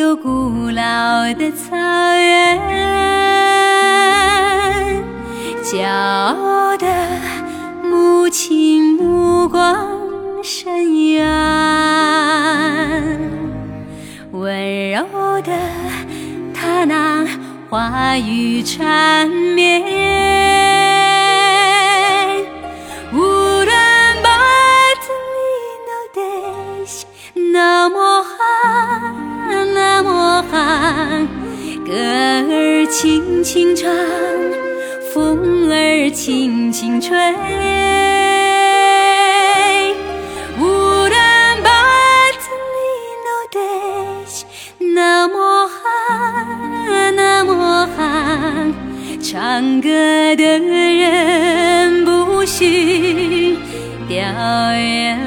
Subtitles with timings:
[0.00, 0.82] 有古老
[1.34, 2.58] 的草原，
[5.62, 6.86] 骄傲的
[7.84, 9.76] 母亲目光
[10.42, 11.28] 深远，
[14.32, 15.02] 温柔
[15.42, 15.52] 的
[16.54, 17.26] 她那
[17.68, 19.82] 话语缠绵，
[31.90, 33.90] 歌儿轻轻唱，
[35.12, 37.18] 风儿轻轻吹。
[40.60, 41.10] 无论
[41.64, 41.70] 把
[42.38, 42.46] 子
[42.76, 42.78] 里
[43.26, 43.58] 头的
[44.94, 48.72] 那么寒，那么寒，
[49.20, 49.88] 唱歌
[50.36, 53.58] 的人不许
[54.08, 54.16] 掉
[54.76, 55.18] 眼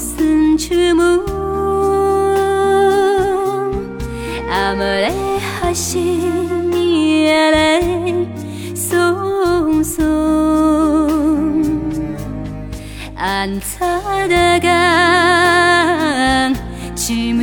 [0.00, 1.02] 我们生出木，
[4.48, 5.12] 阿姆雷
[5.60, 7.82] 哈西尼来
[8.74, 10.02] 松松。
[13.14, 16.54] 安擦的干，
[16.96, 17.34] 去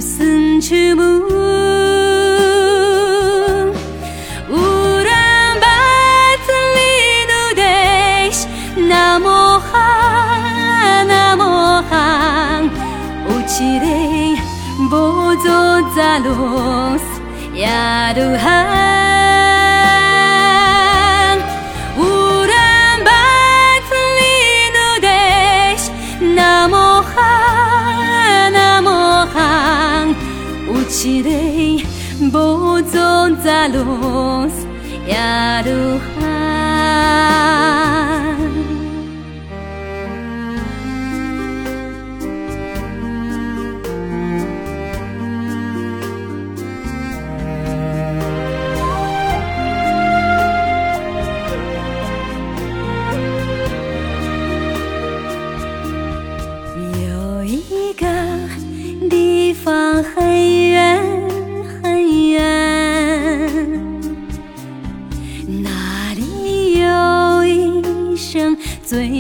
[13.60, 13.86] 有起的
[14.88, 15.50] 不走
[15.96, 16.30] 在路
[17.56, 18.46] 呀都寒。
[21.98, 22.54] 无论
[23.04, 23.10] 把
[23.90, 24.22] 子里
[24.76, 25.08] 头的
[26.36, 30.14] 那么寒，那么寒，
[30.68, 31.30] 有起的
[32.32, 33.00] 不走
[33.44, 33.80] 在路
[35.08, 36.06] 呀都寒。
[37.58, 37.67] 有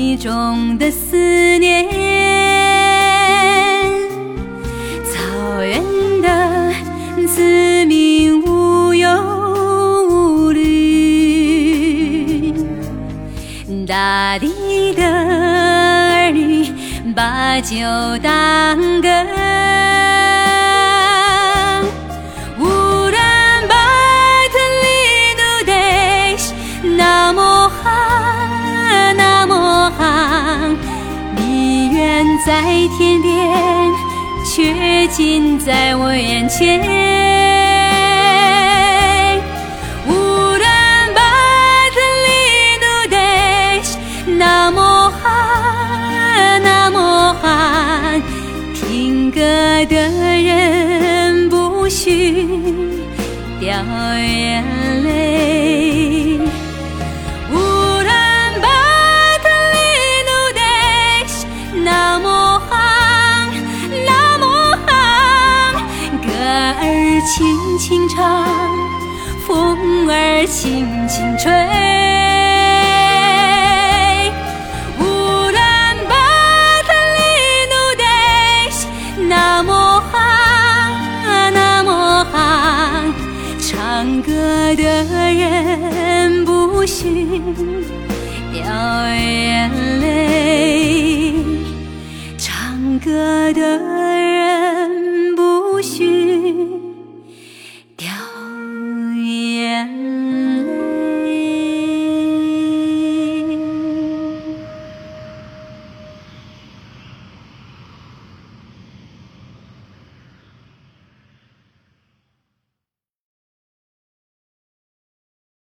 [0.07, 1.18] 心中的思
[1.57, 1.85] 念。
[5.03, 5.84] 草原
[6.22, 6.72] 的
[7.28, 9.09] 子民无忧
[10.09, 12.53] 无虑。
[13.85, 16.72] 大地的儿女
[17.13, 17.75] 把酒
[18.23, 19.09] 当歌，
[32.47, 32.63] 在
[32.97, 33.94] 天边，
[34.46, 37.56] 却近在我眼前。
[66.57, 68.47] 歌儿轻轻唱，
[69.45, 71.51] 风儿轻轻吹。
[74.97, 75.53] 无论
[76.09, 76.15] 把
[76.81, 77.21] 子里
[77.69, 78.03] 头的
[79.27, 80.17] 那么寒，
[81.53, 83.13] 那么寒，
[83.61, 84.31] 唱歌
[84.75, 84.81] 的
[85.31, 87.39] 人不许
[88.51, 88.63] 掉
[89.13, 89.69] 眼
[90.01, 91.35] 泪，
[92.35, 93.79] 唱歌的